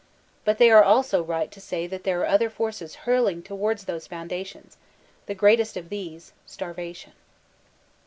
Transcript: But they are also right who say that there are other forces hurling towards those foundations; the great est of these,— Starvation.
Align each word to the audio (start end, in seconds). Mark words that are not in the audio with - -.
But 0.45 0.57
they 0.57 0.71
are 0.71 0.83
also 0.83 1.21
right 1.21 1.53
who 1.53 1.61
say 1.61 1.85
that 1.85 2.05
there 2.05 2.21
are 2.21 2.25
other 2.25 2.49
forces 2.49 2.95
hurling 3.05 3.43
towards 3.43 3.85
those 3.85 4.07
foundations; 4.07 4.77
the 5.27 5.35
great 5.35 5.59
est 5.59 5.77
of 5.79 5.89
these,— 5.89 6.33
Starvation. 6.47 7.11